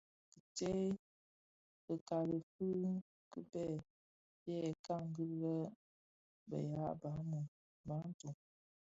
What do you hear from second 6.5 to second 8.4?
ya Bantu (Bafia).